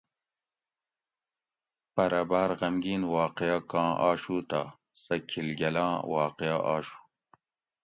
پرہ 1.93 2.21
باۤر 2.29 2.49
غمگین 2.59 3.01
واقعہ 3.15 3.59
کاں 3.71 3.91
آشو 4.09 4.37
تہ 4.49 4.61
سہۤ 5.03 5.21
کھِل 5.29 5.47
گۤل 5.59 5.77
آں 5.85 5.93
واقعہ 6.13 6.57
آشو 6.73 6.99